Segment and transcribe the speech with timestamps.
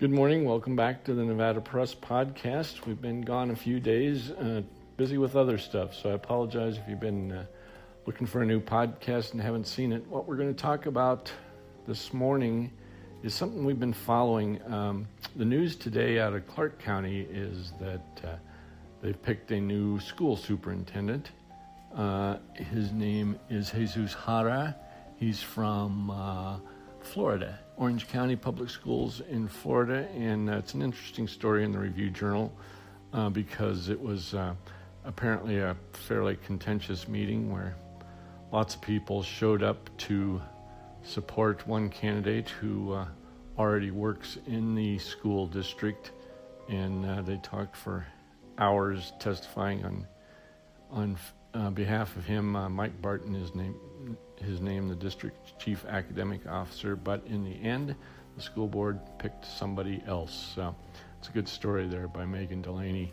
[0.00, 0.44] Good morning.
[0.44, 2.84] Welcome back to the Nevada Press Podcast.
[2.84, 4.62] We've been gone a few days, uh,
[4.96, 7.44] busy with other stuff, so I apologize if you've been uh,
[8.04, 10.04] looking for a new podcast and haven't seen it.
[10.08, 11.30] What we're going to talk about
[11.86, 12.72] this morning
[13.22, 14.60] is something we've been following.
[14.66, 15.06] Um,
[15.36, 18.34] the news today out of Clark County is that uh,
[19.00, 21.30] they've picked a new school superintendent.
[21.94, 24.74] Uh, his name is Jesus Jara.
[25.20, 26.58] He's from uh,
[27.14, 31.78] Florida, Orange County Public Schools in Florida, and uh, it's an interesting story in the
[31.78, 32.52] Review Journal
[33.12, 34.52] uh, because it was uh,
[35.04, 37.76] apparently a fairly contentious meeting where
[38.50, 40.42] lots of people showed up to
[41.04, 43.06] support one candidate who uh,
[43.56, 46.10] already works in the school district,
[46.68, 48.04] and uh, they talked for
[48.58, 50.06] hours testifying on
[50.90, 51.16] on
[51.54, 52.56] uh, behalf of him.
[52.74, 53.76] Mike Barton is name
[54.40, 57.94] his name, the district chief academic officer, but in the end,
[58.36, 60.52] the school board picked somebody else.
[60.54, 60.74] So
[61.18, 63.12] it's a good story there by Meghin Delaney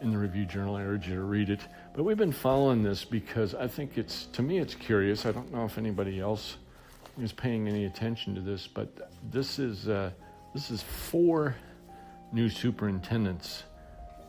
[0.00, 0.76] in the Review Journal.
[0.76, 1.60] I urge you to read it.
[1.94, 5.26] But we've been following this because I think it's, to me, it's curious.
[5.26, 6.56] I don't know if anybody else
[7.20, 10.10] is paying any attention to this, but this is, uh,
[10.54, 11.56] this is four
[12.32, 13.64] new superintendents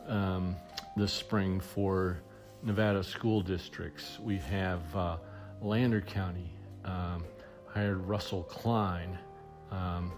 [0.08, 0.56] um,
[0.96, 2.20] this spring for
[2.64, 4.20] Nevada school districts.
[4.20, 5.18] We have uh,
[5.62, 6.52] Lander County
[6.86, 7.24] um,
[7.68, 9.18] hired Russell Klein,
[9.72, 10.12] um,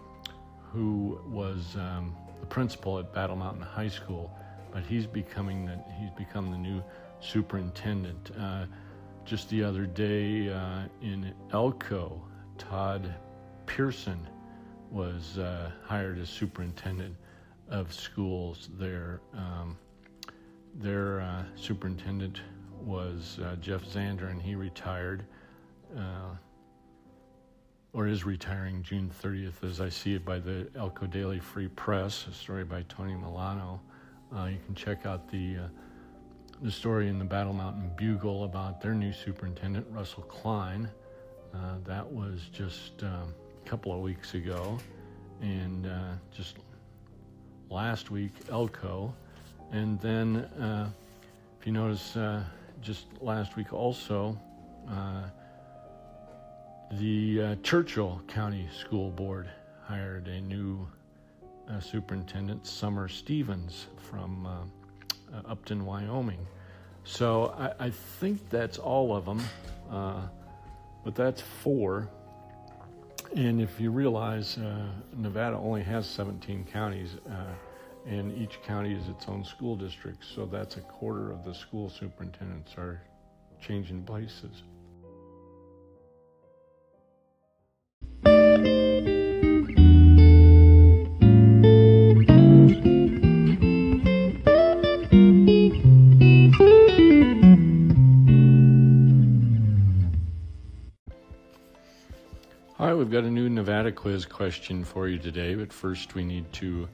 [0.71, 4.31] who was um, the principal at Battle Mountain High School,
[4.71, 6.83] but he's becoming the, he's become the new
[7.19, 8.31] superintendent.
[8.39, 8.65] Uh,
[9.25, 12.21] just the other day uh, in Elko,
[12.57, 13.13] Todd
[13.65, 14.19] Pehrson
[14.89, 17.15] was uh, hired as superintendent
[17.69, 19.21] of schools there.
[19.33, 19.77] Um,
[20.75, 22.41] their uh, superintendent
[22.81, 25.25] was uh, Jeff Zander, and he retired,
[25.97, 26.35] uh,
[27.93, 32.27] or is retiring June 30th, as I see it by the Elko Daily Free Press,
[32.29, 33.81] a story by Tony Milano.
[34.35, 35.67] Uh, you can check out the uh,
[36.61, 40.87] the story in the Battle Mountain Bugle about their new superintendent, Russell Klein.
[41.53, 43.33] Uh, that was just um,
[43.65, 44.77] a couple of weeks ago,
[45.41, 46.57] and uh, just
[47.69, 49.13] last week, Elko,
[49.71, 50.91] and then.
[51.61, 52.43] If you notice, uh,
[52.81, 54.37] just last week also,
[54.89, 55.23] uh,
[56.93, 59.49] the uh, Churchill County School Board
[59.83, 60.87] hired a new
[61.69, 64.49] uh, superintendent, Summer Stevens, from uh,
[65.33, 66.45] uh, Upton, Wyoming.
[67.03, 69.41] So I, I, think that's all of them,
[69.89, 70.21] uh,
[71.03, 72.09] but that's four.
[73.35, 74.57] And if you realize
[75.15, 77.15] Nevada only has 17 counties,
[78.05, 81.89] and each county is its own school district, so that's a quarter of the school
[81.89, 83.01] superintendents are
[83.61, 84.63] changing places.
[102.79, 106.23] All right, we've got a new Nevada quiz question for you today, but first we
[106.23, 106.87] need to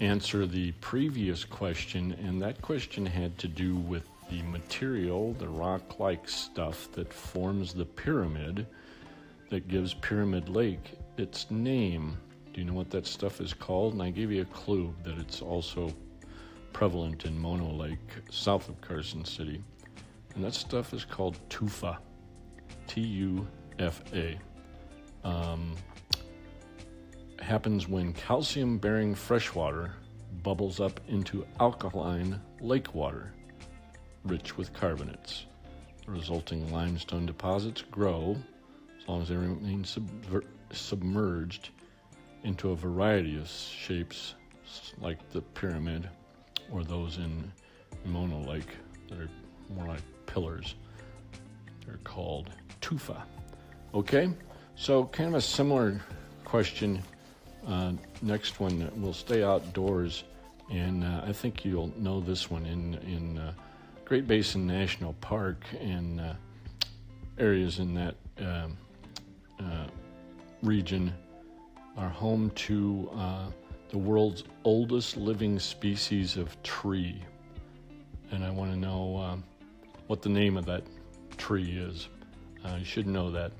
[0.00, 5.98] answer the previous question, and that question had to do with the material, the rock
[5.98, 8.66] like stuff that forms the pyramid
[9.50, 12.16] that gives Pyramid Lake its name.
[12.52, 13.92] Do you know what that stuff is called?
[13.92, 15.92] And I gave you a clue that it's also
[16.72, 17.98] prevalent in Mono Lake,
[18.30, 19.62] south of Carson City.
[20.34, 21.98] And that stuff is called tufa.
[22.86, 23.46] T U
[23.78, 24.38] F A.
[25.24, 25.74] Um,
[27.42, 29.92] happens when calcium bearing freshwater
[30.42, 33.32] bubbles up into alkaline lake water,
[34.24, 35.46] rich with carbonates.
[36.06, 38.36] The resulting limestone deposits grow
[39.00, 39.84] as long as they remain
[40.72, 41.70] submerged
[42.44, 44.34] into a variety of shapes,
[45.00, 46.08] like the pyramid
[46.70, 47.52] or those in
[48.04, 48.76] Mono Lake
[49.08, 49.28] that are
[49.74, 50.74] more like pillars.
[51.86, 52.50] They're called
[52.80, 53.22] tufa.
[53.94, 54.30] Okay,
[54.74, 56.00] so kind of a similar
[56.44, 57.02] question
[57.66, 57.92] uh,
[58.22, 60.24] next one, we'll stay outdoors,
[60.70, 63.52] and uh, I think you'll know this one in in uh,
[64.04, 66.34] Great Basin National Park and uh,
[67.38, 68.76] areas in that um,
[69.60, 69.86] uh,
[70.62, 71.12] region
[71.96, 73.46] are home to uh,
[73.90, 77.22] the world's oldest living species of tree,
[78.32, 79.44] and I want to know um,
[80.08, 80.82] what the name of that
[81.36, 82.08] tree is.
[82.78, 83.52] you should know that.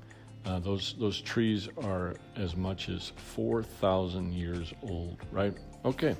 [0.45, 5.53] Uh, those those trees are as much as 4,000 years old, right?
[5.85, 6.15] Okay,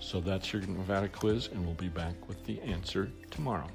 [0.00, 3.68] so that's your Nevada quiz, and we'll be back with the answer tomorrow.